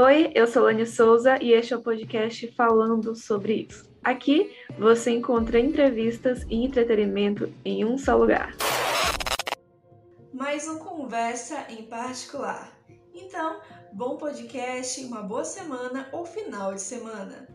Oi, 0.00 0.30
eu 0.32 0.46
sou 0.46 0.62
Lani 0.62 0.86
Souza 0.86 1.42
e 1.42 1.52
este 1.52 1.74
é 1.74 1.76
o 1.76 1.82
podcast 1.82 2.46
falando 2.52 3.16
sobre 3.16 3.66
isso. 3.68 3.90
Aqui 4.04 4.54
você 4.78 5.10
encontra 5.10 5.58
entrevistas 5.58 6.46
e 6.48 6.64
entretenimento 6.64 7.52
em 7.64 7.84
um 7.84 7.98
só 7.98 8.16
lugar. 8.16 8.54
Mais 10.32 10.68
um 10.68 10.78
conversa 10.78 11.66
em 11.68 11.82
particular. 11.82 12.72
Então, 13.12 13.58
bom 13.92 14.16
podcast, 14.16 15.04
uma 15.04 15.20
boa 15.22 15.44
semana 15.44 16.08
ou 16.12 16.24
final 16.24 16.72
de 16.74 16.80
semana. 16.80 17.48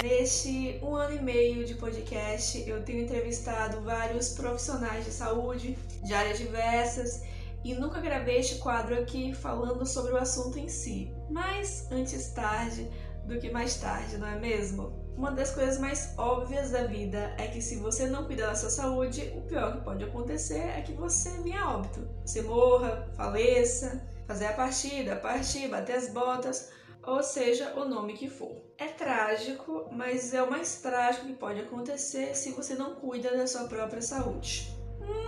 Neste 0.00 0.78
um 0.84 0.94
ano 0.94 1.16
e 1.16 1.20
meio 1.20 1.64
de 1.64 1.74
podcast, 1.74 2.62
eu 2.64 2.84
tenho 2.84 3.02
entrevistado 3.02 3.80
vários 3.80 4.34
profissionais 4.34 5.04
de 5.04 5.10
saúde 5.10 5.76
de 6.04 6.14
áreas 6.14 6.38
diversas 6.38 7.24
e 7.64 7.74
nunca 7.74 8.00
gravei 8.00 8.38
este 8.38 8.56
quadro 8.56 8.98
aqui 8.98 9.34
falando 9.34 9.86
sobre 9.86 10.12
o 10.12 10.16
assunto 10.16 10.58
em 10.58 10.68
si. 10.68 11.12
Mas 11.28 11.86
antes 11.90 12.30
tarde 12.30 12.90
do 13.26 13.38
que 13.38 13.50
mais 13.50 13.76
tarde, 13.76 14.18
não 14.18 14.26
é 14.26 14.38
mesmo? 14.38 14.98
Uma 15.16 15.32
das 15.32 15.52
coisas 15.52 15.78
mais 15.78 16.14
óbvias 16.16 16.70
da 16.70 16.84
vida 16.84 17.34
é 17.38 17.46
que 17.46 17.60
se 17.60 17.76
você 17.76 18.06
não 18.06 18.24
cuidar 18.24 18.46
da 18.46 18.54
sua 18.54 18.70
saúde, 18.70 19.32
o 19.36 19.42
pior 19.42 19.76
que 19.76 19.84
pode 19.84 20.02
acontecer 20.02 20.60
é 20.60 20.80
que 20.80 20.92
você 20.92 21.30
venha 21.42 21.68
óbito. 21.68 22.08
Você 22.24 22.40
morra, 22.42 23.06
faleça, 23.14 24.02
fazer 24.26 24.46
a 24.46 24.52
partida, 24.54 25.16
partir, 25.16 25.68
bater 25.68 25.96
as 25.96 26.08
botas, 26.08 26.70
ou 27.02 27.22
seja, 27.22 27.74
o 27.74 27.84
nome 27.84 28.14
que 28.14 28.28
for. 28.28 28.62
É 28.78 28.86
trágico, 28.86 29.88
mas 29.92 30.32
é 30.32 30.42
o 30.42 30.50
mais 30.50 30.76
trágico 30.76 31.26
que 31.26 31.34
pode 31.34 31.60
acontecer 31.60 32.34
se 32.34 32.52
você 32.52 32.74
não 32.74 32.94
cuida 32.94 33.36
da 33.36 33.46
sua 33.46 33.64
própria 33.64 34.00
saúde. 34.00 34.79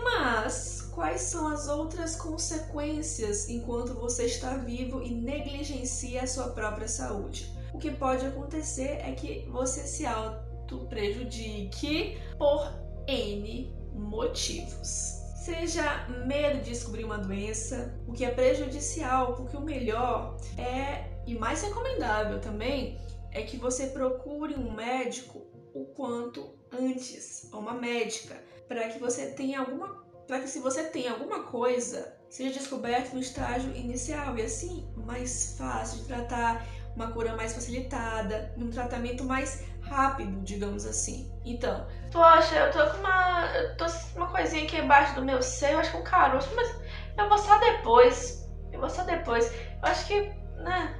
Mas 0.03 0.83
quais 0.93 1.23
são 1.23 1.49
as 1.49 1.69
outras 1.69 2.17
consequências 2.17 3.49
enquanto 3.49 3.95
você 3.95 4.27
está 4.27 4.57
vivo 4.57 5.03
e 5.03 5.11
negligencia 5.11 6.23
a 6.23 6.27
sua 6.27 6.49
própria 6.49 6.89
saúde? 6.89 7.53
O 7.73 7.79
que 7.79 7.91
pode 7.91 8.27
acontecer 8.27 8.99
é 9.01 9.13
que 9.13 9.47
você 9.51 9.87
se 9.87 10.05
auto 10.05 10.87
prejudique 10.89 12.19
por 12.39 12.73
N 13.07 13.73
motivos. 13.95 15.21
Seja 15.45 16.07
medo 16.27 16.59
de 16.59 16.71
descobrir 16.71 17.05
uma 17.05 17.19
doença, 17.19 17.99
o 18.07 18.13
que 18.13 18.25
é 18.25 18.31
prejudicial, 18.31 19.35
porque 19.35 19.57
o 19.57 19.61
melhor 19.61 20.37
é 20.57 21.11
e 21.27 21.35
mais 21.35 21.63
recomendável 21.63 22.41
também 22.41 23.01
é 23.33 23.43
que 23.43 23.57
você 23.57 23.89
procure 23.89 24.55
um 24.55 24.73
médico 24.73 25.47
o 25.75 25.87
quanto 25.87 26.55
antes, 26.71 27.49
ou 27.53 27.61
uma 27.61 27.73
médica, 27.73 28.37
para 28.73 28.89
que 28.89 28.99
você 28.99 29.27
tenha 29.27 29.61
alguma 29.61 30.03
para 30.27 30.41
que 30.41 30.49
se 30.49 30.61
você 30.61 30.85
tem 30.85 31.09
alguma 31.09 31.43
coisa, 31.43 32.17
seja 32.31 32.59
descoberto 32.59 33.13
no 33.13 33.21
estágio 33.21 33.71
inicial 33.77 34.39
e 34.39 34.43
assim 34.43 34.89
mais 34.97 35.59
fácil 35.59 35.99
de 35.99 36.05
tratar, 36.05 36.65
uma 36.97 37.13
cura 37.13 37.37
mais 37.37 37.53
facilitada, 37.53 38.55
um 38.57 38.71
tratamento 38.71 39.25
mais 39.25 39.67
rápido, 39.83 40.41
digamos 40.43 40.87
assim. 40.87 41.31
Então, 41.45 41.87
poxa, 42.11 42.55
eu 42.55 42.73
tô 42.73 42.93
com 42.93 42.99
uma, 42.99 43.53
eu 43.57 43.77
tô 43.77 43.85
com 43.85 44.21
uma 44.21 44.29
coisinha 44.29 44.63
aqui 44.63 44.79
embaixo 44.79 45.15
do 45.17 45.25
meu 45.25 45.43
seio, 45.43 45.79
acho 45.79 45.91
que 45.91 45.97
um 45.99 46.05
caroço, 46.05 46.49
mas 46.55 46.75
eu 47.19 47.29
vou 47.29 47.37
só 47.37 47.59
depois. 47.59 48.49
Eu 48.73 48.81
vou 48.81 48.89
só 48.89 49.05
depois. 49.05 49.53
Eu 49.53 49.89
acho 49.89 50.07
que, 50.07 50.21
né, 50.57 50.99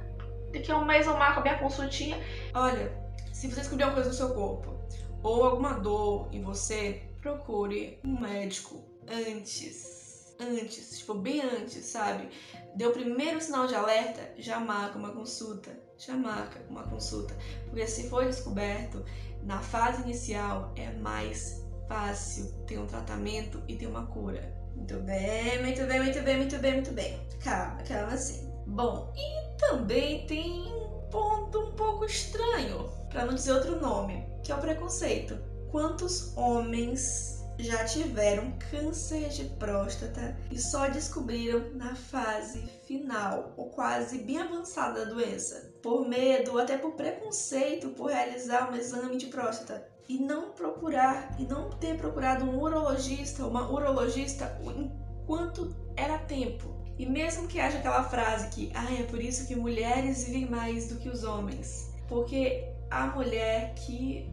daqui 0.51 0.71
a 0.71 0.77
um 0.77 0.85
mês 0.85 1.07
eu 1.07 1.17
marco 1.17 1.39
a 1.39 1.43
minha 1.43 1.57
consultinha. 1.57 2.21
Olha, 2.53 2.93
se 3.31 3.49
você 3.49 3.61
descobrir 3.61 3.85
alguma 3.85 4.03
coisa 4.03 4.09
no 4.09 4.15
seu 4.15 4.35
corpo 4.35 4.77
ou 5.23 5.45
alguma 5.45 5.79
dor 5.79 6.27
em 6.31 6.43
você, 6.43 7.01
procure 7.23 7.99
um 8.03 8.19
médico 8.19 8.83
antes. 9.07 10.35
Antes, 10.39 10.99
tipo, 10.99 11.13
bem 11.13 11.41
antes, 11.41 11.85
sabe? 11.85 12.27
Deu 12.75 12.89
o 12.89 12.93
primeiro 12.93 13.39
sinal 13.39 13.65
de 13.65 13.75
alerta, 13.75 14.33
já 14.37 14.59
marca 14.59 14.99
uma 14.99 15.11
consulta. 15.11 15.71
Já 15.97 16.15
marca 16.15 16.59
uma 16.69 16.83
consulta. 16.83 17.33
Porque 17.69 17.87
se 17.87 18.09
for 18.09 18.25
descoberto 18.25 19.05
na 19.43 19.59
fase 19.61 20.01
inicial, 20.01 20.73
é 20.75 20.91
mais 20.91 21.63
fácil 21.87 22.51
ter 22.67 22.77
um 22.77 22.87
tratamento 22.87 23.63
e 23.67 23.77
ter 23.77 23.87
uma 23.87 24.05
cura. 24.07 24.53
Muito 24.75 24.99
bem, 25.01 25.61
muito 25.61 25.85
bem, 25.85 25.99
muito 26.01 26.21
bem, 26.23 26.37
muito 26.37 26.57
bem, 26.57 26.73
muito 26.73 26.91
bem. 26.91 27.19
Calma, 27.41 27.81
calma 27.83 28.13
assim. 28.13 28.51
Bom, 28.65 29.13
e 29.15 29.57
também 29.57 30.25
tem 30.25 30.73
um 30.73 31.09
ponto 31.09 31.59
um 31.59 31.71
pouco 31.73 32.05
estranho, 32.05 32.89
para 33.09 33.25
não 33.25 33.35
dizer 33.35 33.53
outro 33.53 33.79
nome, 33.79 34.25
que 34.43 34.51
é 34.51 34.55
o 34.55 34.59
preconceito. 34.59 35.52
Quantos 35.73 36.37
homens 36.37 37.43
já 37.57 37.83
tiveram 37.83 38.53
câncer 38.69 39.29
de 39.29 39.45
próstata 39.45 40.37
e 40.51 40.59
só 40.59 40.87
descobriram 40.87 41.73
na 41.73 41.95
fase 41.95 42.59
final 42.85 43.55
ou 43.57 43.71
quase 43.71 44.19
bem 44.19 44.37
avançada 44.37 45.03
da 45.03 45.11
doença, 45.11 45.73
por 45.81 46.07
medo 46.07 46.51
ou 46.51 46.59
até 46.59 46.77
por 46.77 46.91
preconceito 46.91 47.89
por 47.89 48.11
realizar 48.11 48.71
um 48.71 48.75
exame 48.75 49.17
de 49.17 49.25
próstata 49.25 49.83
e 50.07 50.19
não 50.19 50.51
procurar 50.51 51.35
e 51.39 51.43
não 51.43 51.71
ter 51.71 51.97
procurado 51.97 52.45
um 52.45 52.61
urologista, 52.61 53.43
uma 53.43 53.67
urologista 53.67 54.55
enquanto 54.63 55.75
era 55.97 56.19
tempo. 56.19 56.71
E 56.99 57.07
mesmo 57.07 57.47
que 57.47 57.59
haja 57.59 57.79
aquela 57.79 58.03
frase 58.03 58.49
que 58.49 58.71
ah, 58.75 58.93
é 58.93 59.01
por 59.05 59.19
isso 59.19 59.47
que 59.47 59.55
mulheres 59.55 60.25
vivem 60.25 60.47
mais 60.47 60.89
do 60.89 60.97
que 60.97 61.09
os 61.09 61.23
homens, 61.23 61.91
porque 62.07 62.71
a 62.91 63.07
mulher 63.07 63.73
que 63.73 64.31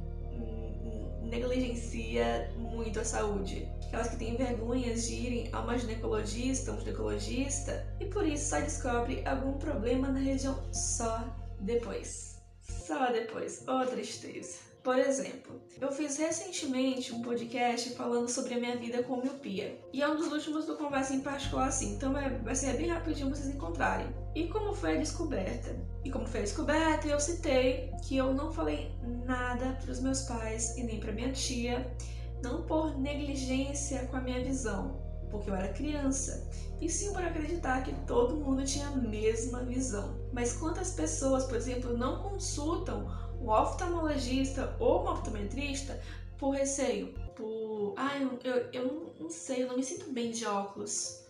negligencia 1.31 2.53
muito 2.57 3.01
a 3.01 3.05
saúde. 3.05 3.69
Aquelas 3.87 4.09
que 4.09 4.17
têm 4.17 4.37
vergonhas 4.37 5.07
de 5.07 5.15
irem 5.15 5.49
a 5.53 5.61
uma 5.61 5.79
ginecologista, 5.79 6.73
um 6.73 6.79
ginecologista, 6.79 7.87
e 7.99 8.07
por 8.07 8.27
isso 8.27 8.51
só 8.51 8.61
descobre 8.61 9.27
algum 9.27 9.55
problema 9.59 10.09
na 10.09 10.21
região 10.21 10.57
só 10.73 11.25
depois. 11.61 12.41
Só 12.63 13.11
depois. 13.13 13.65
Oh, 13.67 13.87
tristeza. 13.87 14.70
Por 14.83 14.99
exemplo, 14.99 15.61
eu 15.79 15.93
fiz 15.93 16.17
recentemente 16.17 17.13
um 17.13 17.21
podcast 17.21 17.91
falando 17.91 18.31
sobre 18.31 18.55
a 18.55 18.59
minha 18.59 18.77
vida 18.77 19.03
com 19.03 19.21
miopia. 19.21 19.79
E 19.93 20.01
é 20.01 20.09
um 20.09 20.17
dos 20.17 20.33
últimos 20.33 20.65
do 20.65 20.75
Conversa 20.77 21.15
em 21.15 21.21
Particular, 21.21 21.69
assim. 21.69 21.95
Então 21.95 22.17
é, 22.17 22.31
vai 22.39 22.55
ser 22.55 22.79
bem 22.79 22.89
rapidinho 22.89 23.29
vocês 23.29 23.55
encontrarem. 23.55 24.07
E 24.35 24.49
como 24.49 24.73
foi 24.73 24.97
a 24.97 24.99
descoberta? 24.99 25.77
E 26.03 26.11
como 26.11 26.27
foi 26.27 26.41
a 26.41 26.45
descoberta, 26.45 27.09
eu 27.09 27.21
citei 27.21 27.93
que 28.03 28.17
eu 28.17 28.33
não 28.33 28.51
falei 28.51 28.91
nada 29.27 29.77
para 29.83 29.91
os 29.91 30.01
meus 30.01 30.23
pais 30.23 30.77
e 30.79 30.83
nem 30.83 30.99
para 30.99 31.13
minha 31.13 31.33
tia, 31.33 31.95
não 32.43 32.63
por 32.63 32.99
negligência 32.99 34.07
com 34.07 34.17
a 34.17 34.21
minha 34.21 34.43
visão, 34.43 34.99
porque 35.31 35.51
eu 35.51 35.55
era 35.55 35.75
criança, 35.75 36.49
e 36.81 36.89
sim 36.89 37.13
por 37.13 37.23
acreditar 37.23 37.83
que 37.83 37.95
todo 38.07 38.37
mundo 38.37 38.65
tinha 38.65 38.89
a 38.89 38.97
mesma 38.97 39.63
visão. 39.65 40.19
Mas 40.33 40.55
quantas 40.55 40.93
pessoas, 40.93 41.45
por 41.45 41.57
exemplo, 41.57 41.99
não 41.99 42.23
consultam 42.23 43.30
um 43.41 43.51
oftalmologista 43.51 44.75
ou 44.79 45.03
um 45.03 45.11
optometrista 45.11 46.01
por 46.39 46.51
receio, 46.51 47.15
por. 47.35 47.95
Ah, 47.97 48.17
eu, 48.19 48.39
eu, 48.45 48.67
eu 48.73 49.15
não 49.19 49.31
sei, 49.31 49.63
eu 49.63 49.69
não 49.69 49.77
me 49.77 49.83
sinto 49.83 50.11
bem 50.13 50.31
de 50.31 50.47
óculos. 50.47 51.21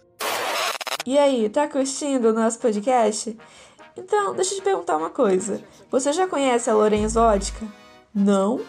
E 1.07 1.19
aí, 1.19 1.49
tá 1.49 1.67
curtindo 1.67 2.29
o 2.29 2.33
nosso 2.33 2.59
podcast? 2.59 3.37
Então, 3.97 4.35
deixa 4.35 4.55
eu 4.55 4.59
te 4.59 4.63
perguntar 4.63 4.97
uma 4.97 5.11
coisa. 5.11 5.63
Você 5.91 6.13
já 6.13 6.27
conhece 6.27 6.69
a 6.71 6.75
Lorenzo 6.75 7.19
Ótica? 7.21 7.67
Não? 8.15 8.61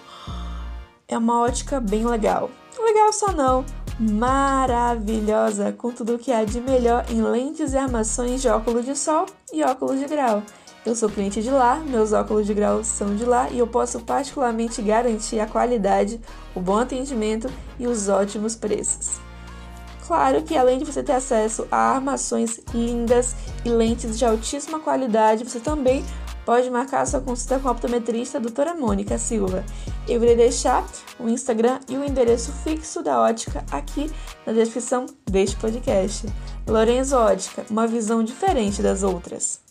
É 1.08 1.18
uma 1.18 1.42
ótica 1.42 1.80
bem 1.80 2.06
legal. 2.06 2.50
Legal 2.80 3.12
só 3.14 3.32
não. 3.32 3.66
Maravilhosa, 4.00 5.72
com 5.74 5.92
tudo 5.92 6.16
o 6.16 6.20
que 6.20 6.32
há 6.32 6.44
de 6.44 6.60
melhor 6.60 7.06
em 7.10 7.22
lentes 7.22 7.74
e 7.74 7.78
armações 7.78 8.42
de 8.42 8.48
óculos 8.48 8.86
de 8.86 8.98
sol 8.98 9.26
e 9.54 9.64
óculos 9.64 10.00
de 10.00 10.06
grau. 10.06 10.42
Eu 10.84 10.96
sou 10.96 11.10
cliente 11.10 11.44
de 11.44 11.52
lá, 11.52 11.76
meus 11.76 12.12
óculos 12.12 12.48
de 12.48 12.56
grau 12.56 12.84
são 12.84 13.16
de 13.16 13.24
lá 13.24 13.48
e 13.52 13.60
eu 13.60 13.68
posso 13.68 14.00
particularmente 14.00 14.82
garantir 14.82 15.40
a 15.40 15.46
qualidade, 15.46 16.20
o 16.56 16.60
bom 16.60 16.80
atendimento 16.80 17.48
e 17.78 17.86
os 17.86 18.10
ótimos 18.10 18.56
preços. 18.56 19.20
Claro 20.08 20.42
que 20.42 20.58
além 20.58 20.80
de 20.80 20.86
você 20.86 21.04
ter 21.04 21.12
acesso 21.12 21.68
a 21.72 21.78
armações 21.78 22.60
lindas 22.74 23.36
e 23.64 23.70
lentes 23.70 24.18
de 24.18 24.26
altíssima 24.26 24.80
qualidade, 24.80 25.44
você 25.44 25.60
também 25.60 26.04
pode 26.44 26.68
marcar 26.72 27.06
sua 27.06 27.22
consulta 27.22 27.60
com 27.60 27.68
a 27.68 27.74
optometrista 27.74 28.40
doutora 28.40 28.74
Mônica 28.74 29.20
Silva. 29.20 29.64
Eu 30.08 30.24
irei 30.24 30.36
deixar 30.36 30.84
o 31.20 31.30
Instagram 31.30 31.80
e 31.88 31.96
o 31.96 32.04
endereço 32.04 32.52
fixo 32.64 33.04
da 33.04 33.22
ótica 33.22 33.64
aqui 33.72 34.12
na 34.48 34.52
descrição 34.52 35.06
deste 35.30 35.56
podcast. 35.58 36.26
Lorenzo 36.68 37.16
Ótica, 37.18 37.64
uma 37.70 37.86
visão 37.86 38.24
diferente 38.24 38.82
das 38.82 39.04
outras 39.04 39.71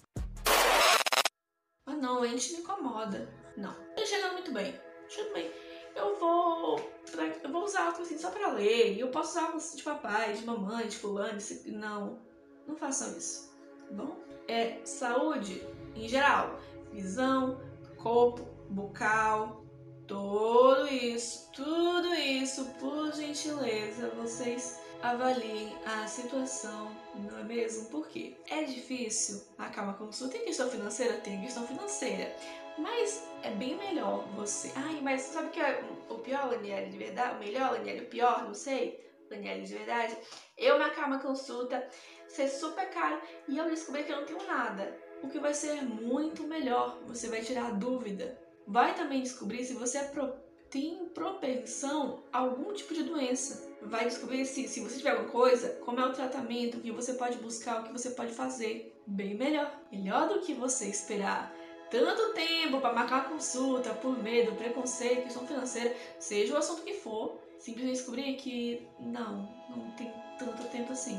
Muito 4.50 4.54
bem. 4.54 4.80
Tudo 5.08 5.32
bem. 5.32 5.50
Eu 5.94 6.18
vou. 6.18 6.80
Pra, 7.10 7.26
eu 7.26 7.52
vou 7.52 7.64
usar 7.64 7.88
óculos 7.88 8.08
assim 8.08 8.18
só 8.18 8.30
pra 8.30 8.48
ler. 8.52 8.94
E 8.94 9.00
eu 9.00 9.08
posso 9.08 9.30
usar 9.30 9.48
óculos 9.48 9.76
de 9.76 9.82
papai, 9.82 10.32
de 10.32 10.44
mamãe, 10.44 10.88
de 10.88 10.96
fulano. 10.96 11.38
De... 11.38 11.70
Não. 11.70 12.18
Não 12.66 12.76
façam 12.76 13.16
isso. 13.16 13.50
Tá 13.88 13.94
bom? 13.94 14.16
É 14.48 14.80
saúde 14.84 15.64
em 15.94 16.08
geral. 16.08 16.58
Visão, 16.92 17.60
corpo, 17.96 18.42
bucal, 18.68 19.64
tudo 20.06 20.88
isso, 20.88 21.48
tudo 21.52 22.12
isso, 22.14 22.64
por 22.80 23.12
gentileza, 23.12 24.10
vocês 24.10 24.80
avaliem 25.00 25.72
a 25.86 26.06
situação, 26.08 26.90
não 27.14 27.38
é 27.38 27.44
mesmo? 27.44 27.86
Porque 27.86 28.36
é 28.48 28.64
difícil 28.64 29.42
marcar 29.56 29.84
uma 29.84 29.94
consulta. 29.94 30.32
Tem 30.32 30.46
questão 30.46 30.68
financeira? 30.68 31.14
Tem 31.18 31.40
questão 31.40 31.64
financeira. 31.64 32.34
Mas 32.80 33.28
é 33.42 33.50
bem 33.50 33.76
melhor 33.76 34.26
você. 34.34 34.72
Ai, 34.74 35.00
mas 35.02 35.20
sabe 35.22 35.48
o 35.48 35.50
que 35.50 35.60
é 35.60 35.84
o 36.08 36.14
pior, 36.18 36.50
Laniele, 36.50 36.90
de 36.90 36.96
verdade? 36.96 37.36
O 37.36 37.38
melhor, 37.38 37.72
Laniele, 37.72 38.04
o 38.04 38.08
pior, 38.08 38.44
não 38.44 38.54
sei. 38.54 39.06
Laniele, 39.30 39.66
de 39.66 39.74
verdade. 39.74 40.16
Eu 40.56 40.78
marcar 40.78 41.06
uma 41.06 41.18
consulta, 41.18 41.86
ser 42.26 42.48
super 42.48 42.88
caro 42.88 43.20
e 43.46 43.58
eu 43.58 43.68
descobrir 43.68 44.04
que 44.04 44.12
eu 44.12 44.16
não 44.16 44.26
tenho 44.26 44.46
nada. 44.46 44.96
O 45.22 45.28
que 45.28 45.38
vai 45.38 45.52
ser 45.52 45.82
muito 45.82 46.44
melhor. 46.44 46.98
Você 47.06 47.28
vai 47.28 47.42
tirar 47.42 47.72
dúvida. 47.72 48.38
Vai 48.66 48.94
também 48.94 49.22
descobrir 49.22 49.62
se 49.64 49.74
você 49.74 49.98
é 49.98 50.04
pro... 50.04 50.32
tem 50.70 51.04
propensão 51.10 52.22
a 52.32 52.38
algum 52.38 52.72
tipo 52.72 52.94
de 52.94 53.02
doença. 53.02 53.68
Vai 53.82 54.06
descobrir 54.06 54.46
se, 54.46 54.66
se 54.66 54.80
você 54.80 54.96
tiver 54.96 55.10
alguma 55.10 55.30
coisa, 55.30 55.70
como 55.84 56.00
é 56.00 56.06
o 56.06 56.12
tratamento, 56.12 56.78
o 56.78 56.80
que 56.80 56.90
você 56.90 57.12
pode 57.12 57.36
buscar, 57.38 57.80
o 57.80 57.84
que 57.84 57.92
você 57.92 58.10
pode 58.10 58.32
fazer. 58.32 58.96
Bem 59.06 59.34
melhor. 59.34 59.70
Melhor 59.92 60.28
do 60.28 60.40
que 60.40 60.54
você 60.54 60.86
esperar 60.86 61.54
tanto 61.90 62.32
tempo 62.32 62.80
para 62.80 62.92
marcar 62.92 63.16
uma 63.16 63.30
consulta 63.30 63.92
por 63.94 64.16
medo, 64.22 64.54
preconceito, 64.56 65.24
questão 65.24 65.46
financeira, 65.46 65.94
seja 66.18 66.54
o 66.54 66.56
assunto 66.56 66.82
que 66.82 66.94
for, 66.94 67.38
simplesmente 67.58 67.96
descobrir 67.96 68.36
que 68.36 68.88
não, 69.00 69.48
não 69.68 69.90
tem 69.96 70.12
tanto 70.38 70.64
tempo 70.68 70.92
assim. 70.92 71.18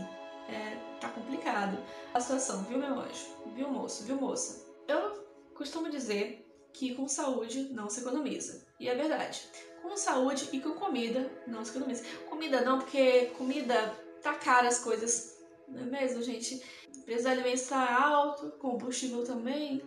É, 0.50 0.78
tá 1.00 1.10
complicado 1.10 1.78
a 2.14 2.20
situação, 2.20 2.64
viu, 2.64 2.78
meu 2.78 3.00
anjo? 3.00 3.28
Viu, 3.54 3.70
moço? 3.70 4.04
Viu, 4.04 4.16
moça? 4.16 4.66
Eu 4.88 5.26
costumo 5.54 5.90
dizer 5.90 6.46
que 6.74 6.96
com 6.96 7.08
saúde 7.08 7.70
não 7.72 7.90
se 7.90 8.02
economiza. 8.02 8.66
E 8.80 8.88
é 8.88 8.96
verdade. 8.96 9.48
Com 9.82 9.96
saúde 9.96 10.50
e 10.52 10.60
com 10.60 10.72
comida 10.72 11.30
não 11.48 11.64
se 11.64 11.72
economiza. 11.72 12.04
Comida 12.30 12.62
não, 12.62 12.80
porque 12.80 13.28
comida 13.38 13.94
tá 14.22 14.34
cara 14.34 14.68
as 14.68 14.80
coisas, 14.80 15.38
não 15.72 15.82
é 15.82 15.86
mesmo, 15.86 16.22
gente? 16.22 16.62
Preço 17.06 17.24
da 17.24 17.32
alimentos 17.32 17.62
está 17.62 18.04
alto, 18.04 18.52
combustível 18.60 19.24
também. 19.24 19.82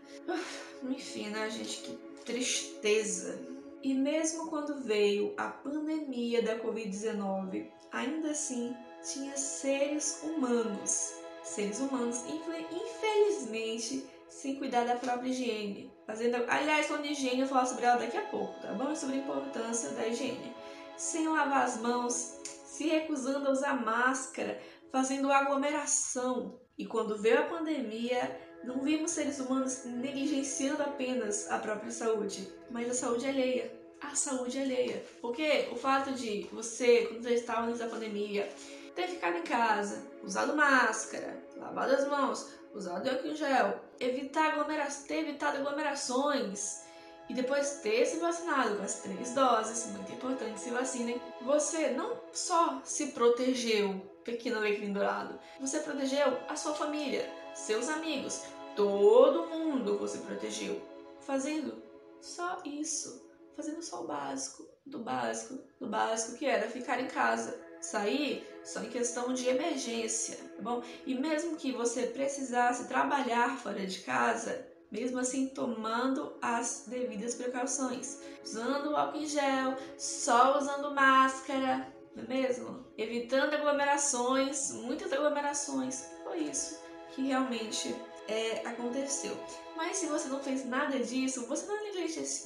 Enfim, 0.83 1.29
né, 1.29 1.49
gente? 1.51 1.83
Que 1.83 1.99
tristeza. 2.25 3.41
E 3.83 3.95
mesmo 3.95 4.49
quando 4.49 4.83
veio 4.83 5.35
a 5.37 5.49
pandemia 5.49 6.43
da 6.43 6.59
Covid-19, 6.59 7.71
ainda 7.93 8.31
assim 8.31 8.75
tinha 9.13 9.37
seres 9.37 10.23
humanos, 10.23 11.15
seres 11.43 11.81
humanos, 11.81 12.25
infelizmente, 12.73 14.07
sem 14.29 14.57
cuidar 14.57 14.85
da 14.85 14.97
própria 14.97 15.29
higiene. 15.29 15.93
Fazendo, 16.07 16.37
aliás, 16.49 16.87
de 16.87 17.13
higiene, 17.13 17.41
eu 17.41 17.47
vou 17.47 17.57
falar 17.57 17.67
sobre 17.67 17.85
ela 17.85 17.97
daqui 17.97 18.17
a 18.17 18.23
pouco, 18.23 18.61
tá 18.61 18.73
bom? 18.73 18.95
Sobre 18.95 19.17
a 19.17 19.19
importância 19.19 19.91
da 19.91 20.07
higiene. 20.07 20.55
Sem 20.97 21.29
lavar 21.29 21.65
as 21.65 21.81
mãos, 21.81 22.41
se 22.65 22.89
recusando 22.89 23.49
a 23.49 23.53
usar 23.53 23.85
máscara, 23.85 24.61
fazendo 24.95 25.33
aglomeração. 25.33 26.61
E 26.79 26.87
quando 26.87 27.21
veio 27.21 27.41
a 27.41 27.47
pandemia, 27.47 28.41
não 28.63 28.79
vimos 28.79 29.11
seres 29.11 29.41
humanos 29.41 29.85
negligenciando 29.85 30.85
apenas 30.85 31.51
a 31.51 31.59
própria 31.59 31.91
saúde, 31.91 32.49
mas 32.71 32.89
a 32.89 32.95
saúde 32.95 33.27
alheia. 33.27 33.77
A 34.01 34.15
saúde 34.15 34.57
alheia. 34.57 35.05
Porque 35.21 35.69
o 35.73 35.75
fato 35.75 36.13
de 36.13 36.49
você, 36.53 37.07
quando 37.07 37.25
já 37.25 37.33
estava 37.33 37.67
antes 37.67 37.81
da 37.81 37.89
pandemia, 37.89 38.49
ter 38.95 39.09
ficado 39.09 39.37
em 39.39 39.43
casa, 39.43 40.01
usado 40.23 40.55
máscara, 40.55 41.43
lavado 41.57 41.93
as 41.93 42.07
mãos, 42.07 42.51
usado 42.73 43.11
álcool 43.11 43.27
em 43.27 43.35
gel, 43.35 43.81
evitar 43.99 44.53
aglomera 44.53 44.87
ter 45.09 45.23
evitado 45.23 45.59
aglomerações 45.59 46.85
e 47.29 47.35
depois 47.35 47.81
ter 47.83 48.07
se 48.07 48.19
vacinado 48.19 48.77
com 48.77 48.85
as 48.85 49.01
três 49.01 49.35
doses, 49.35 49.87
muito 49.87 50.13
importante 50.13 50.61
se 50.61 50.71
vacinem, 50.71 51.21
você 51.43 51.89
não 51.91 52.17
só 52.33 52.81
se 52.85 53.09
protegeu, 53.09 54.14
pequeno 54.25 54.57
alecrim 54.57 54.93
dourado, 54.93 55.39
você 55.61 55.79
protegeu 55.81 56.39
a 56.49 56.57
sua 56.57 56.75
família, 56.75 57.31
seus 57.55 57.89
amigos, 57.89 58.43
todo 58.75 59.47
mundo 59.47 59.99
você 59.99 60.19
protegeu, 60.19 60.83
fazendo 61.21 61.83
só 62.21 62.61
isso, 62.65 63.31
fazendo 63.55 63.83
só 63.83 64.03
o 64.03 64.07
básico, 64.07 64.67
do 64.85 64.99
básico, 64.99 65.63
do 65.79 65.87
básico 65.87 66.39
que 66.39 66.47
era 66.47 66.69
ficar 66.69 67.01
em 67.01 67.07
casa, 67.07 67.59
sair 67.81 68.47
só 68.65 68.81
em 68.81 68.89
questão 68.89 69.33
de 69.33 69.47
emergência, 69.47 70.37
tá 70.57 70.63
bom? 70.63 70.83
E 71.07 71.15
mesmo 71.15 71.57
que 71.57 71.73
você 71.73 72.07
precisasse 72.07 72.89
trabalhar 72.89 73.59
fora 73.59 73.87
de 73.87 74.01
casa, 74.01 74.67
mesmo 74.91 75.19
assim 75.19 75.49
tomando 75.49 76.37
as 76.41 76.85
devidas 76.87 77.35
precauções, 77.35 78.21
usando 78.43 78.97
álcool 78.97 79.19
em 79.19 79.27
gel, 79.27 79.77
só 79.99 80.59
usando 80.59 80.95
máscara, 80.95 81.94
não 82.15 82.25
é 82.25 82.27
mesmo? 82.27 82.85
Evitando 82.97 83.55
aglomerações, 83.55 84.73
muitas 84.73 85.13
aglomerações. 85.13 86.07
Foi 86.23 86.39
isso 86.39 86.79
que 87.15 87.23
realmente 87.23 87.95
é, 88.29 88.67
aconteceu. 88.67 89.37
Mas 89.77 89.97
se 89.97 90.07
você 90.07 90.29
não 90.29 90.41
fez 90.41 90.65
nada 90.65 90.99
disso, 90.99 91.47
você 91.47 91.67
não 91.67 91.83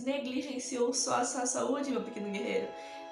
negligenciou 0.05 0.93
só 0.93 1.17
a 1.17 1.25
sua 1.25 1.47
saúde, 1.47 1.91
meu 1.91 2.03
pequeno 2.03 2.31
guerreiro. 2.31 2.69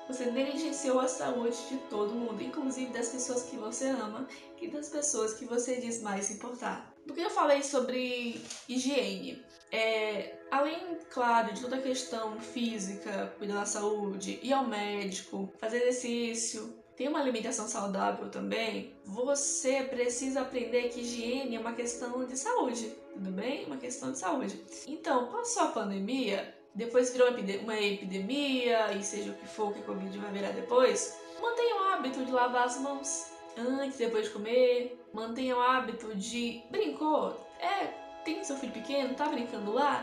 Você 0.09 0.27
negligenciou 0.27 1.01
a 1.01 1.09
saúde 1.09 1.57
de 1.69 1.79
todo 1.89 2.15
mundo, 2.15 2.41
inclusive 2.41 2.93
das 2.93 3.09
pessoas 3.09 3.43
que 3.43 3.57
você 3.57 3.87
ama 3.87 4.29
e 4.61 4.69
das 4.69 4.89
pessoas 4.89 5.35
que 5.35 5.45
você 5.45 5.77
diz 5.81 6.01
mais 6.01 6.31
importar. 6.31 6.95
Porque 7.07 7.21
eu 7.21 7.31
falei 7.31 7.63
sobre 7.63 8.41
higiene. 8.69 9.45
É, 9.73 10.39
além, 10.51 10.96
claro, 11.11 11.53
de 11.53 11.61
toda 11.61 11.77
a 11.77 11.83
questão 11.83 12.41
física, 12.41 13.35
cuidar 13.39 13.61
da 13.61 13.67
saúde, 13.67 14.39
ir 14.43 14.53
ao 14.53 14.67
médico, 14.67 15.53
fazer 15.59 15.79
exercício, 15.79 16.75
tem 16.97 17.09
uma 17.09 17.21
alimentação 17.21 17.69
saudável 17.69 18.31
também, 18.31 18.95
você 19.05 19.83
precisa 19.83 20.41
aprender 20.41 20.89
que 20.89 21.01
higiene 21.01 21.57
é 21.57 21.61
uma 21.61 21.75
questão 21.75 22.25
de 22.25 22.39
saúde, 22.39 22.91
tudo 23.13 23.31
bem? 23.31 23.67
Uma 23.67 23.77
questão 23.77 24.13
de 24.13 24.19
saúde. 24.19 24.59
Então, 24.87 25.31
passou 25.31 25.65
a 25.65 25.69
pandemia, 25.69 26.55
depois 26.75 27.13
virou 27.13 27.29
uma 27.63 27.79
epidemia, 27.79 28.93
e 28.93 29.03
seja 29.03 29.31
o 29.31 29.35
que 29.35 29.47
for 29.47 29.75
que 29.75 29.81
a 29.81 29.83
Covid 29.83 30.19
vai 30.19 30.33
virar 30.33 30.53
depois, 30.53 31.19
mantenha 31.41 31.77
o 31.77 31.85
hábito 31.85 32.25
de 32.25 32.33
lavar 32.33 32.65
as 32.65 32.79
mãos 32.79 33.27
antes, 33.59 33.99
depois 33.99 34.27
de 34.27 34.31
comer, 34.31 34.99
mantenha 35.13 35.55
o 35.55 35.61
hábito 35.61 36.15
de 36.15 36.63
brincou, 36.71 37.47
é, 37.61 37.87
tem 38.25 38.43
seu 38.43 38.57
filho 38.57 38.73
pequeno, 38.73 39.15
tá 39.15 39.27
brincando 39.27 39.73
lá, 39.73 40.03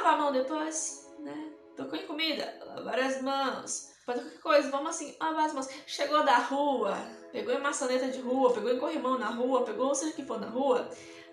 lavar 0.00 0.14
a 0.14 0.16
mão 0.16 0.32
depois, 0.32 1.06
né? 1.20 1.52
Tocou 1.76 1.98
em 1.98 2.06
comida, 2.06 2.58
lavar 2.66 2.98
as 2.98 3.22
mãos 3.22 3.90
fazer 4.04 4.22
qualquer 4.22 4.40
coisa, 4.40 4.70
vamos 4.70 4.90
assim, 4.90 5.14
lavar 5.20 5.46
as 5.46 5.52
mãos. 5.52 5.68
Chegou 5.86 6.24
da 6.24 6.38
rua, 6.38 6.96
pegou 7.32 7.54
em 7.54 7.60
maçaneta 7.60 8.08
de 8.08 8.20
rua, 8.20 8.52
pegou 8.52 8.72
em 8.72 8.78
corrimão 8.78 9.18
na 9.18 9.28
rua, 9.28 9.64
pegou 9.64 9.94
seja 9.94 10.12
o 10.12 10.14
que 10.14 10.24
for 10.24 10.40
na 10.40 10.48
rua, 10.48 10.88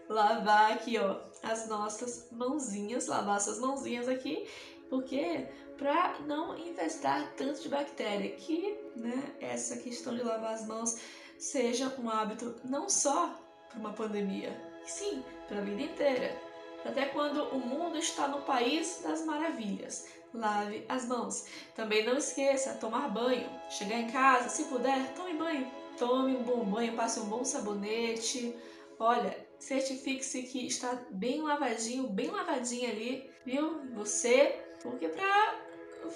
lavar 0.07 0.73
aqui, 0.73 0.97
ó, 0.97 1.17
as 1.43 1.67
nossas 1.67 2.29
mãozinhas, 2.31 3.07
lavar 3.07 3.37
essas 3.37 3.59
mãozinhas 3.59 4.07
aqui, 4.07 4.47
porque 4.89 5.47
para 5.77 6.19
não 6.21 6.57
infestar 6.57 7.33
tanto 7.35 7.61
de 7.61 7.69
bactéria, 7.69 8.35
que, 8.35 8.77
né, 8.95 9.35
essa 9.39 9.77
questão 9.77 10.15
de 10.15 10.23
lavar 10.23 10.53
as 10.53 10.65
mãos 10.65 10.99
seja 11.37 11.93
um 11.99 12.09
hábito 12.09 12.55
não 12.63 12.89
só 12.89 13.29
para 13.69 13.79
uma 13.79 13.93
pandemia, 13.93 14.59
sim, 14.85 15.23
para 15.47 15.59
a 15.59 15.61
vida 15.61 15.81
inteira. 15.81 16.46
Até 16.87 17.05
quando 17.07 17.43
o 17.49 17.59
mundo 17.59 17.97
está 17.97 18.29
no 18.29 18.41
país 18.43 19.01
das 19.03 19.25
maravilhas 19.25 20.07
lave 20.33 20.85
as 20.87 21.05
mãos. 21.05 21.45
Também 21.75 22.05
não 22.05 22.17
esqueça 22.17 22.75
tomar 22.75 23.09
banho. 23.09 23.49
Chegar 23.69 23.99
em 23.99 24.09
casa, 24.09 24.49
se 24.49 24.65
puder, 24.65 25.13
tome 25.13 25.33
banho. 25.33 25.69
Tome 25.97 26.35
um 26.35 26.43
bom 26.43 26.63
banho, 26.63 26.95
passe 26.95 27.19
um 27.19 27.25
bom 27.25 27.43
sabonete. 27.43 28.55
Olha, 28.99 29.37
certifique-se 29.59 30.43
que 30.43 30.65
está 30.65 30.97
bem 31.11 31.41
lavadinho, 31.41 32.07
bem 32.07 32.29
lavadinho 32.29 32.89
ali, 32.89 33.29
viu? 33.45 33.81
Você, 33.93 34.63
porque 34.81 35.09
para 35.09 35.59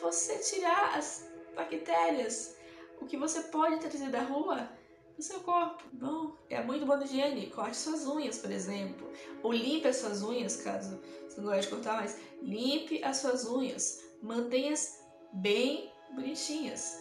você 0.01 0.37
tirar 0.37 0.97
as 0.97 1.29
bactérias, 1.55 2.55
o 2.99 3.05
que 3.05 3.17
você 3.17 3.41
pode 3.43 3.77
trazer 3.79 4.09
da 4.09 4.21
rua 4.21 4.69
no 5.17 5.23
seu 5.23 5.39
corpo. 5.41 5.83
Bom, 5.93 6.35
é 6.49 6.61
muito 6.63 6.85
bom 6.85 6.99
higiene. 7.01 7.47
Corte 7.47 7.77
suas 7.77 8.05
unhas, 8.05 8.37
por 8.37 8.51
exemplo. 8.51 9.11
Ou 9.43 9.51
limpe 9.51 9.87
as 9.87 9.97
suas 9.97 10.21
unhas, 10.21 10.57
caso 10.57 10.99
você 11.27 11.39
não 11.39 11.49
goste 11.49 11.63
de 11.63 11.75
cortar 11.75 11.97
mais. 11.97 12.17
Limpe 12.41 13.03
as 13.03 13.17
suas 13.17 13.45
unhas 13.45 14.11
mantenha-as 14.21 15.03
bem 15.33 15.91
bonitinhas. 16.11 16.99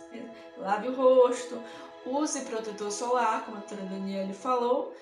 Lave 0.57 0.88
o 0.88 0.95
rosto, 0.95 1.62
use 2.07 2.40
protetor 2.43 2.90
solar, 2.90 3.45
como 3.45 3.59
a 3.59 3.61
doutora 3.61 3.83
Daniele 3.83 4.33
falou 4.33 4.95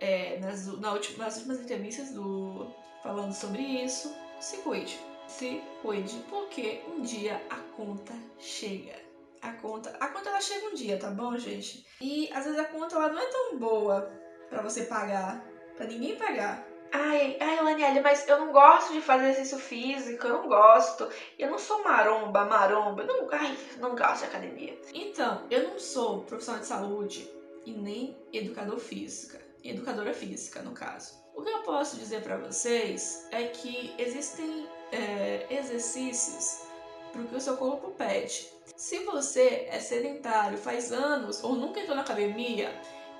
é, 0.00 0.38
nas, 0.38 0.66
na 0.78 0.92
última, 0.92 1.24
nas 1.24 1.36
últimas 1.36 1.60
entrevistas 1.60 2.10
do, 2.10 2.66
falando 3.02 3.32
sobre 3.32 3.62
isso. 3.62 4.14
Se 4.40 4.58
cuide, 4.58 4.98
se 5.26 5.62
cuide, 5.82 6.16
porque 6.28 6.82
um 6.88 7.00
dia 7.02 7.40
a 7.50 7.56
conta 7.76 8.12
chega. 8.38 9.05
A 9.46 9.52
conta, 9.52 9.96
a 10.00 10.08
conta 10.08 10.28
ela 10.28 10.40
chega 10.40 10.66
um 10.66 10.74
dia, 10.74 10.98
tá 10.98 11.08
bom, 11.08 11.38
gente? 11.38 11.86
E 12.00 12.28
às 12.32 12.44
vezes 12.44 12.58
a 12.58 12.64
conta 12.64 12.96
ela 12.96 13.10
não 13.10 13.20
é 13.20 13.26
tão 13.26 13.56
boa 13.56 14.10
para 14.50 14.60
você 14.60 14.82
pagar, 14.82 15.40
para 15.76 15.86
ninguém 15.86 16.16
pagar. 16.16 16.66
Ai, 16.90 17.36
ai, 17.40 17.62
Laniele, 17.62 18.00
mas 18.00 18.26
eu 18.26 18.40
não 18.40 18.50
gosto 18.50 18.92
de 18.92 19.00
fazer 19.00 19.28
exercício 19.28 19.58
físico, 19.58 20.26
eu 20.26 20.42
não 20.42 20.48
gosto. 20.48 21.08
Eu 21.38 21.48
não 21.48 21.58
sou 21.58 21.84
maromba, 21.84 22.44
maromba, 22.44 23.02
eu 23.02 23.06
não, 23.06 23.28
ai, 23.30 23.56
não 23.78 23.94
gosto 23.94 24.18
de 24.18 24.24
academia. 24.24 24.80
Então, 24.92 25.46
eu 25.48 25.68
não 25.68 25.78
sou 25.78 26.22
profissional 26.22 26.60
de 26.60 26.66
saúde 26.66 27.30
e 27.64 27.70
nem 27.70 28.16
educador 28.32 28.80
física, 28.80 29.40
educadora 29.62 30.12
física, 30.12 30.60
no 30.60 30.72
caso. 30.72 31.24
O 31.36 31.42
que 31.42 31.50
eu 31.50 31.62
posso 31.62 31.96
dizer 31.96 32.20
para 32.22 32.36
vocês 32.36 33.28
é 33.30 33.44
que 33.44 33.94
existem 33.96 34.66
é, 34.90 35.46
exercícios 35.50 36.65
para 37.12 37.22
o 37.22 37.26
que 37.26 37.36
o 37.36 37.40
seu 37.40 37.56
corpo 37.56 37.90
pede. 37.92 38.48
Se 38.76 39.00
você 39.00 39.66
é 39.70 39.80
sedentário, 39.80 40.58
faz 40.58 40.92
anos 40.92 41.42
ou 41.42 41.54
nunca 41.54 41.80
entrou 41.80 41.96
na 41.96 42.02
academia, 42.02 42.70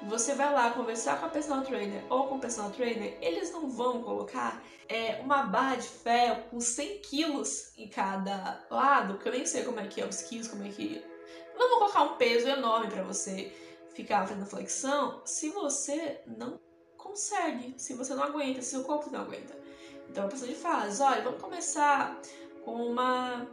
você 0.02 0.34
vai 0.34 0.52
lá 0.52 0.70
conversar 0.70 1.18
com 1.18 1.26
a 1.26 1.28
personal 1.28 1.64
trainer 1.64 2.02
ou 2.10 2.26
com 2.28 2.36
o 2.36 2.40
personal 2.40 2.70
trainer, 2.70 3.16
eles 3.20 3.50
não 3.52 3.68
vão 3.68 4.02
colocar 4.02 4.62
é, 4.88 5.20
uma 5.22 5.44
barra 5.44 5.76
de 5.76 5.88
ferro 5.88 6.42
com 6.50 6.60
100 6.60 6.98
quilos 6.98 7.72
em 7.76 7.88
cada 7.88 8.64
lado, 8.70 9.18
que 9.18 9.28
eu 9.28 9.32
nem 9.32 9.46
sei 9.46 9.64
como 9.64 9.80
é 9.80 9.86
que 9.86 10.00
é 10.00 10.06
os 10.06 10.22
quilos, 10.22 10.48
como 10.48 10.64
é 10.64 10.68
que. 10.68 11.02
Não 11.56 11.70
vão 11.70 11.78
colocar 11.78 12.02
um 12.02 12.16
peso 12.16 12.46
enorme 12.46 12.90
para 12.90 13.02
você 13.02 13.52
ficar 13.94 14.26
fazendo 14.26 14.44
flexão 14.44 15.22
se 15.24 15.48
você 15.48 16.20
não 16.26 16.60
consegue, 16.98 17.74
se 17.78 17.94
você 17.94 18.14
não 18.14 18.24
aguenta, 18.24 18.60
se 18.60 18.70
seu 18.70 18.84
corpo 18.84 19.10
não 19.10 19.22
aguenta. 19.22 19.56
Então 20.10 20.26
a 20.26 20.28
pessoa 20.28 20.52
faz, 20.54 21.00
olha, 21.00 21.22
vamos 21.22 21.40
começar 21.40 22.20
com 22.64 22.74
uma 22.74 23.46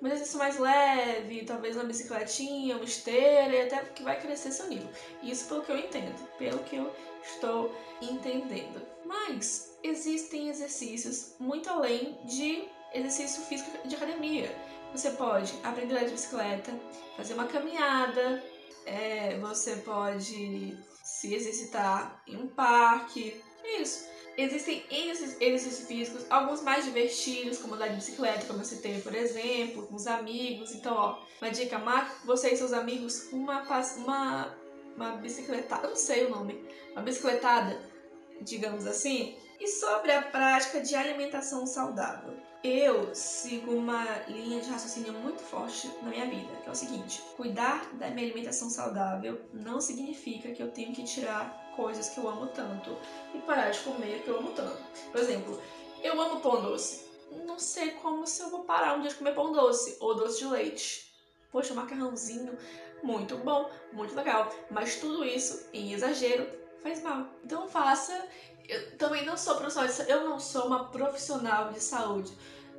um 0.00 0.06
exercício 0.06 0.38
mais 0.38 0.58
leve, 0.58 1.44
talvez 1.44 1.76
uma 1.76 1.84
bicicletinha, 1.84 2.76
uma 2.76 2.84
esteira, 2.84 3.54
e 3.54 3.62
até 3.62 3.84
que 3.84 4.02
vai 4.02 4.20
crescer 4.20 4.52
seu 4.52 4.66
nível. 4.68 4.88
Isso 5.22 5.48
pelo 5.48 5.62
que 5.62 5.72
eu 5.72 5.78
entendo, 5.78 6.28
pelo 6.38 6.58
que 6.60 6.76
eu 6.76 6.92
estou 7.22 7.74
entendendo. 8.00 8.86
Mas 9.04 9.76
existem 9.82 10.48
exercícios 10.48 11.34
muito 11.38 11.68
além 11.68 12.18
de 12.24 12.68
exercício 12.94 13.42
físico 13.42 13.70
de 13.86 13.94
academia. 13.94 14.54
Você 14.92 15.10
pode 15.10 15.52
aprender 15.62 15.98
a 15.98 16.04
de 16.04 16.12
bicicleta, 16.12 16.72
fazer 17.16 17.34
uma 17.34 17.46
caminhada, 17.46 18.42
é, 18.86 19.38
você 19.38 19.76
pode 19.76 20.78
se 21.02 21.34
exercitar 21.34 22.22
em 22.26 22.36
um 22.36 22.48
parque. 22.48 23.42
É 23.62 23.82
isso. 23.82 24.08
Existem 24.38 24.84
exercícios 24.88 25.88
físicos, 25.88 26.24
alguns 26.30 26.62
mais 26.62 26.84
divertidos, 26.84 27.58
como 27.58 27.74
andar 27.74 27.88
de 27.88 27.96
bicicleta, 27.96 28.46
como 28.46 28.60
eu 28.60 28.64
citei, 28.64 29.00
por 29.00 29.12
exemplo, 29.12 29.84
com 29.88 29.96
os 29.96 30.06
amigos. 30.06 30.72
Então, 30.76 30.94
ó, 30.94 31.18
uma 31.42 31.50
dica, 31.50 31.76
marque 31.76 32.24
você 32.24 32.50
e 32.50 32.56
seus 32.56 32.72
amigos 32.72 33.32
uma, 33.32 33.62
uma, 33.96 34.56
uma 34.94 35.10
bicicletada, 35.16 35.88
não 35.88 35.96
sei 35.96 36.26
o 36.26 36.30
nome, 36.30 36.64
uma 36.92 37.02
bicicletada, 37.02 37.82
digamos 38.40 38.86
assim. 38.86 39.36
E 39.58 39.66
sobre 39.66 40.12
a 40.12 40.22
prática 40.22 40.80
de 40.80 40.94
alimentação 40.94 41.66
saudável. 41.66 42.36
Eu 42.62 43.14
sigo 43.14 43.72
uma 43.72 44.04
linha 44.26 44.60
de 44.60 44.68
raciocínio 44.68 45.12
muito 45.12 45.40
forte 45.40 45.86
na 46.02 46.10
minha 46.10 46.26
vida, 46.26 46.56
que 46.56 46.68
é 46.68 46.72
o 46.72 46.74
seguinte: 46.74 47.22
cuidar 47.36 47.88
da 47.94 48.10
minha 48.10 48.26
alimentação 48.26 48.68
saudável 48.68 49.40
não 49.52 49.80
significa 49.80 50.50
que 50.50 50.60
eu 50.60 50.68
tenho 50.72 50.92
que 50.92 51.04
tirar 51.04 51.72
coisas 51.76 52.08
que 52.08 52.18
eu 52.18 52.28
amo 52.28 52.48
tanto 52.48 52.96
e 53.32 53.38
parar 53.38 53.70
de 53.70 53.78
comer 53.78 54.22
que 54.24 54.28
eu 54.28 54.38
amo 54.38 54.50
tanto. 54.50 54.82
Por 55.12 55.20
exemplo, 55.20 55.62
eu 56.02 56.20
amo 56.20 56.40
pão 56.40 56.60
doce. 56.60 57.06
Não 57.46 57.60
sei 57.60 57.92
como 57.92 58.26
se 58.26 58.42
eu 58.42 58.50
vou 58.50 58.64
parar 58.64 58.94
um 58.96 59.02
dia 59.02 59.10
de 59.10 59.16
comer 59.16 59.34
pão 59.36 59.52
doce 59.52 59.96
ou 60.00 60.16
doce 60.16 60.40
de 60.40 60.46
leite. 60.46 61.12
Poxa, 61.52 61.74
macarrãozinho, 61.74 62.58
muito 63.04 63.36
bom, 63.38 63.70
muito 63.92 64.16
legal. 64.16 64.52
Mas 64.68 64.96
tudo 64.96 65.24
isso, 65.24 65.68
em 65.72 65.92
exagero, 65.92 66.44
faz 66.82 67.02
mal. 67.02 67.26
Então 67.44 67.68
faça. 67.68 68.26
Eu 68.68 68.96
também 68.98 69.24
não 69.24 69.36
sou 69.36 69.56
profissional 69.56 69.88
de 69.88 70.10
eu 70.10 70.28
não 70.28 70.38
sou 70.38 70.66
uma 70.66 70.90
profissional 70.90 71.72
de 71.72 71.80
saúde 71.80 72.32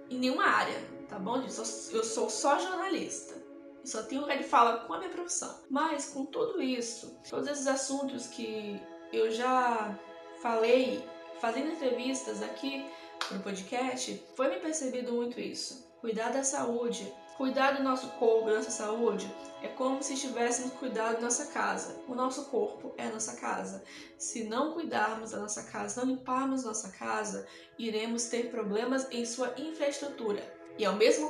em 0.09 0.19
nenhuma 0.19 0.45
área, 0.45 0.79
tá 1.07 1.17
bom? 1.17 1.41
Eu 1.41 1.49
sou, 1.49 1.95
eu 1.97 2.03
sou 2.03 2.29
só 2.29 2.59
jornalista 2.59 3.49
só 3.89 4.03
tenho 4.03 4.21
lugar 4.21 4.37
de 4.37 4.43
fala 4.43 4.79
com 4.79 4.93
a 4.93 4.99
minha 4.99 5.09
profissão. 5.09 5.53
Mas 5.69 6.09
com 6.09 6.25
tudo 6.25 6.61
isso, 6.61 7.17
todos 7.29 7.47
esses 7.47 7.67
assuntos 7.67 8.27
que 8.27 8.79
eu 9.11 9.31
já 9.31 9.97
falei 10.41 11.03
fazendo 11.39 11.71
entrevistas 11.71 12.41
aqui 12.43 12.85
no 13.31 13.39
podcast, 13.39 14.23
foi 14.35 14.49
me 14.49 14.59
percebido 14.59 15.11
muito 15.13 15.39
isso. 15.39 15.89
Cuidar 16.01 16.29
da 16.29 16.43
saúde, 16.43 17.11
cuidar 17.39 17.71
do 17.71 17.83
nosso 17.83 18.09
corpo, 18.19 18.47
da 18.47 18.55
nossa 18.55 18.69
saúde, 18.69 19.33
é 19.63 19.69
como 19.69 20.03
se 20.03 20.13
estivéssemos 20.13 20.73
cuidando 20.73 21.15
da 21.15 21.21
nossa 21.21 21.45
casa. 21.45 21.95
O 22.05 22.13
nosso 22.13 22.49
corpo 22.49 22.93
é 22.97 23.05
a 23.07 23.11
nossa 23.11 23.37
casa. 23.37 23.81
Se 24.17 24.43
não 24.43 24.73
cuidarmos 24.73 25.31
da 25.31 25.39
nossa 25.39 25.63
casa, 25.63 26.01
não 26.01 26.15
limparmos 26.15 26.65
nossa 26.65 26.91
casa, 26.91 27.47
iremos 27.77 28.25
ter 28.25 28.51
problemas 28.51 29.07
em 29.09 29.25
sua 29.25 29.53
infraestrutura. 29.57 30.43
E 30.77 30.83
é 30.83 30.89
o 30.89 30.97
mesmo 30.97 31.29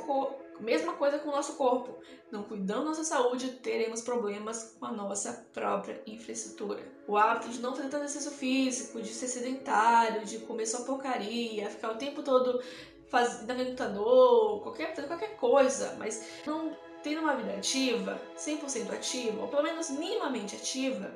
Mesma 0.60 0.92
coisa 0.92 1.18
com 1.18 1.30
o 1.30 1.32
nosso 1.32 1.54
corpo. 1.54 2.02
Não 2.30 2.42
cuidando 2.42 2.80
da 2.80 2.88
nossa 2.90 3.02
saúde, 3.02 3.48
teremos 3.62 4.02
problemas 4.02 4.76
com 4.78 4.84
a 4.84 4.92
nossa 4.92 5.46
própria 5.54 6.02
infraestrutura. 6.06 6.86
O 7.08 7.16
hábito 7.16 7.48
de 7.48 7.60
não 7.60 7.74
fazer 7.74 7.88
tanto 7.88 8.04
exercício 8.04 8.30
físico, 8.30 9.00
de 9.00 9.08
ser 9.08 9.26
sedentário, 9.26 10.24
de 10.24 10.38
comer 10.40 10.66
só 10.66 10.84
porcaria, 10.84 11.70
ficar 11.70 11.92
o 11.92 11.96
tempo 11.96 12.22
todo 12.22 12.62
fazendo 13.10 13.54
no 13.54 13.64
computador, 13.64 14.62
qualquer, 14.62 15.06
qualquer 15.06 15.36
coisa, 15.36 15.96
mas 15.98 16.24
não 16.46 16.76
ter 17.02 17.18
uma 17.18 17.34
vida 17.34 17.52
ativa, 17.52 18.20
100% 18.36 18.92
ativa, 18.92 19.42
ou 19.42 19.48
pelo 19.48 19.62
menos 19.62 19.90
minimamente 19.90 20.56
ativa, 20.56 21.12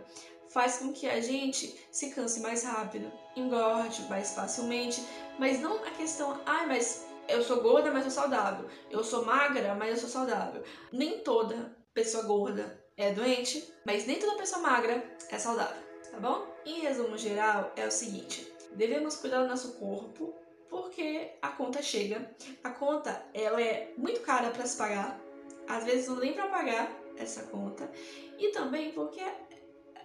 faz 0.49 0.79
com 0.79 0.93
que 0.93 1.09
a 1.09 1.21
gente 1.21 1.75
se 1.91 2.11
canse 2.11 2.41
mais 2.41 2.65
rápido, 2.65 3.11
engorde 3.37 4.03
mais 4.03 4.33
facilmente, 4.33 5.05
mas 5.39 5.61
não 5.61 5.85
a 5.85 5.91
questão, 5.91 6.41
ai, 6.47 6.65
ah, 6.65 6.67
mas 6.67 7.07
eu 7.29 7.43
sou 7.43 7.61
gorda, 7.63 7.91
mas 7.91 8.03
sou 8.03 8.23
saudável. 8.23 8.69
Eu 8.91 9.03
sou 9.03 9.25
magra, 9.25 9.75
mas 9.75 9.91
eu 9.91 9.97
sou 9.97 10.09
saudável. 10.09 10.63
Nem 10.93 11.21
toda 11.21 11.75
pessoa 11.93 12.25
gorda 12.25 12.85
é 12.97 13.13
doente, 13.13 13.73
mas 13.85 14.07
nem 14.07 14.19
toda 14.19 14.37
pessoa 14.37 14.63
magra 14.63 15.03
é 15.31 15.39
saudável, 15.39 15.83
tá 16.11 16.19
bom? 16.19 16.47
Em 16.65 16.81
resumo 16.81 17.17
geral, 17.17 17.73
é 17.77 17.87
o 17.87 17.91
seguinte: 17.91 18.53
devemos 18.75 19.17
cuidar 19.17 19.43
do 19.43 19.49
nosso 19.49 19.75
corpo 19.75 20.35
porque 20.69 21.33
a 21.41 21.49
conta 21.49 21.83
chega. 21.83 22.35
A 22.63 22.71
conta 22.71 23.25
ela 23.33 23.61
é 23.61 23.93
muito 23.97 24.21
cara 24.21 24.51
para 24.51 24.67
se 24.67 24.77
pagar. 24.77 25.21
Às 25.69 25.85
vezes 25.85 26.09
não 26.09 26.17
nem 26.17 26.33
para 26.33 26.49
pagar 26.49 26.91
essa 27.17 27.43
conta. 27.45 27.91
E 28.39 28.51
também 28.51 28.93
porque 28.93 29.23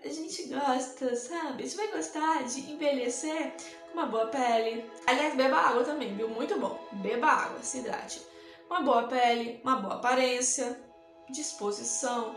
a 0.03 0.07
gente 0.07 0.47
gosta, 0.47 1.15
sabe? 1.15 1.63
Gente 1.63 1.75
vai 1.75 1.87
gostar 1.91 2.43
de 2.43 2.71
envelhecer 2.71 3.53
uma 3.93 4.05
boa 4.05 4.27
pele. 4.27 4.89
Aliás, 5.05 5.35
beba 5.35 5.57
água 5.57 5.83
também, 5.83 6.15
viu? 6.15 6.29
Muito 6.29 6.57
bom. 6.59 6.79
Beba 6.93 7.27
água, 7.27 7.61
se 7.61 7.79
hidrate. 7.79 8.21
Uma 8.69 8.81
boa 8.81 9.07
pele, 9.07 9.59
uma 9.63 9.77
boa 9.77 9.95
aparência, 9.95 10.79
disposição. 11.29 12.35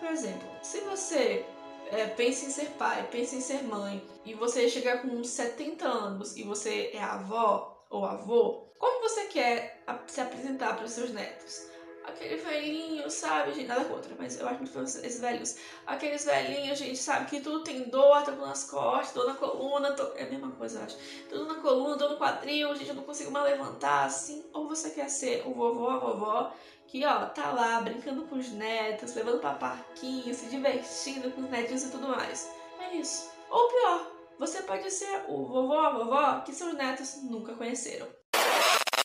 Por 0.00 0.08
exemplo, 0.08 0.48
se 0.62 0.80
você 0.80 1.46
é, 1.90 2.06
em 2.46 2.50
ser 2.50 2.70
pai, 2.78 3.06
pensa 3.10 3.36
em 3.36 3.40
ser 3.40 3.62
mãe, 3.62 4.02
e 4.24 4.34
você 4.34 4.68
chegar 4.68 5.02
com 5.02 5.22
70 5.22 5.86
anos 5.86 6.36
e 6.36 6.42
você 6.42 6.90
é 6.92 7.02
avó 7.02 7.84
ou 7.90 8.04
avô, 8.04 8.64
como 8.78 9.02
você 9.02 9.26
quer 9.26 9.82
se 10.06 10.20
apresentar 10.20 10.76
para 10.76 10.84
os 10.84 10.92
seus 10.92 11.10
netos? 11.10 11.73
Aquele 12.06 12.36
velhinho, 12.36 13.10
sabe, 13.10 13.52
gente? 13.52 13.66
Nada 13.66 13.84
contra, 13.84 14.14
mas 14.18 14.38
eu 14.38 14.46
acho 14.46 14.58
muito 14.58 14.78
esses 14.80 15.20
velhos. 15.20 15.56
Aqueles 15.86 16.24
velhinhos, 16.24 16.78
gente, 16.78 16.96
sabe, 16.96 17.26
que 17.26 17.40
tudo 17.40 17.64
tem 17.64 17.84
dor, 17.88 18.22
dor 18.24 18.36
nas 18.36 18.64
costas, 18.64 19.12
dor 19.14 19.26
na 19.26 19.34
coluna, 19.34 19.94
é 20.16 20.24
a 20.24 20.30
mesma 20.30 20.50
coisa, 20.52 20.78
eu 20.78 20.84
acho. 20.84 20.96
Tudo 21.28 21.46
na 21.46 21.60
coluna, 21.60 21.96
dor 21.96 22.10
no 22.10 22.16
quadril, 22.16 22.74
gente, 22.76 22.88
eu 22.88 22.94
não 22.94 23.02
consigo 23.02 23.30
mais 23.30 23.44
levantar, 23.44 24.04
assim. 24.04 24.44
Ou 24.52 24.68
você 24.68 24.90
quer 24.90 25.08
ser 25.08 25.42
o 25.46 25.54
vovô, 25.54 25.88
a 25.88 25.98
vovó, 25.98 26.52
que, 26.86 27.04
ó, 27.04 27.26
tá 27.26 27.52
lá 27.52 27.80
brincando 27.80 28.24
com 28.24 28.36
os 28.36 28.50
netos, 28.50 29.14
levando 29.14 29.40
pra 29.40 29.54
parquinho, 29.54 30.34
se 30.34 30.46
divertindo 30.46 31.30
com 31.32 31.42
os 31.42 31.50
netinhos 31.50 31.84
e 31.84 31.90
tudo 31.90 32.08
mais. 32.08 32.50
É 32.78 32.96
isso. 32.96 33.30
Ou 33.50 33.68
pior, 33.68 34.12
você 34.38 34.62
pode 34.62 34.90
ser 34.90 35.24
o 35.28 35.46
vovô, 35.46 35.78
a 35.78 35.90
vovó 35.90 36.40
que 36.40 36.52
seus 36.52 36.74
netos 36.74 37.22
nunca 37.22 37.54
conheceram. 37.54 38.06